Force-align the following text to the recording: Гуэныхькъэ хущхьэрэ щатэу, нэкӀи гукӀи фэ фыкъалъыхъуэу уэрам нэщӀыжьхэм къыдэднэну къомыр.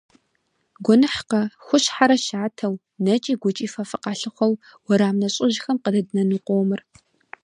Гуэныхькъэ 0.85 1.41
хущхьэрэ 1.65 2.17
щатэу, 2.25 2.73
нэкӀи 3.03 3.33
гукӀи 3.41 3.67
фэ 3.73 3.83
фыкъалъыхъуэу 3.89 4.53
уэрам 4.87 5.15
нэщӀыжьхэм 5.21 5.77
къыдэднэну 5.83 6.43
къомыр. 6.45 6.81